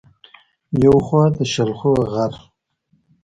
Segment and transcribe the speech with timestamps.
[0.83, 2.33] يو خوا د شلخو غر